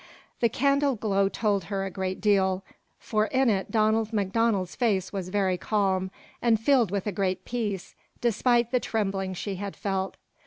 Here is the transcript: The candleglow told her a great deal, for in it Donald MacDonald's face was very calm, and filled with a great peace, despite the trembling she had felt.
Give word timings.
The 0.39 0.49
candleglow 0.49 1.29
told 1.31 1.65
her 1.65 1.85
a 1.85 1.91
great 1.91 2.19
deal, 2.19 2.63
for 2.97 3.27
in 3.27 3.51
it 3.51 3.69
Donald 3.69 4.11
MacDonald's 4.11 4.75
face 4.75 5.13
was 5.13 5.29
very 5.29 5.59
calm, 5.59 6.09
and 6.41 6.59
filled 6.59 6.89
with 6.89 7.05
a 7.05 7.11
great 7.11 7.45
peace, 7.45 7.93
despite 8.19 8.71
the 8.71 8.79
trembling 8.79 9.35
she 9.35 9.57
had 9.57 9.75
felt. 9.75 10.17